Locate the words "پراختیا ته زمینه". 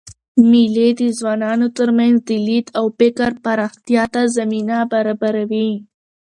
3.43-4.77